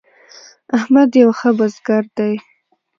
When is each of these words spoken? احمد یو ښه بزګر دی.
احمد 0.77 1.09
یو 1.21 1.29
ښه 1.39 1.49
بزګر 1.57 2.03
دی. 2.17 2.33